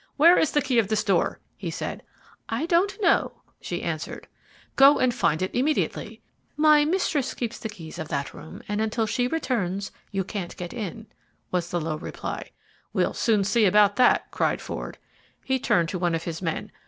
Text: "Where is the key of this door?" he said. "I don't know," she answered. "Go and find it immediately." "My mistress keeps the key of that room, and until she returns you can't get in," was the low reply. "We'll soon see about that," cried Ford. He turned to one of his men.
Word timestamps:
"Where 0.17 0.35
is 0.39 0.51
the 0.53 0.63
key 0.63 0.79
of 0.79 0.87
this 0.87 1.03
door?" 1.03 1.39
he 1.55 1.69
said. 1.69 2.01
"I 2.49 2.65
don't 2.65 2.99
know," 3.03 3.33
she 3.61 3.83
answered. 3.83 4.27
"Go 4.75 4.97
and 4.97 5.13
find 5.13 5.43
it 5.43 5.53
immediately." 5.53 6.23
"My 6.57 6.85
mistress 6.85 7.35
keeps 7.35 7.59
the 7.59 7.69
key 7.69 7.93
of 7.99 8.07
that 8.07 8.33
room, 8.33 8.63
and 8.67 8.81
until 8.81 9.05
she 9.05 9.27
returns 9.27 9.91
you 10.09 10.23
can't 10.23 10.57
get 10.57 10.73
in," 10.73 11.05
was 11.51 11.69
the 11.69 11.79
low 11.79 11.97
reply. 11.97 12.49
"We'll 12.93 13.13
soon 13.13 13.43
see 13.43 13.65
about 13.67 13.95
that," 13.97 14.31
cried 14.31 14.59
Ford. 14.59 14.97
He 15.45 15.59
turned 15.59 15.89
to 15.89 15.99
one 15.99 16.15
of 16.15 16.23
his 16.23 16.41
men. 16.41 16.71